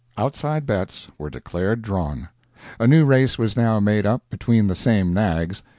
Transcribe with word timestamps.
Outside 0.17 0.65
bets 0.65 1.09
were 1.19 1.29
declared 1.29 1.83
drawn. 1.83 2.29
A 2.79 2.87
new 2.87 3.05
race 3.05 3.37
was 3.37 3.55
now 3.55 3.79
made 3.79 4.03
up 4.03 4.27
between 4.31 4.65
the 4.65 4.73
same 4.73 5.13
nags. 5.13 5.61